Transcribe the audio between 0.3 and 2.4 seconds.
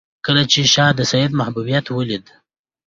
چې شاه د سید محبوبیت ولید.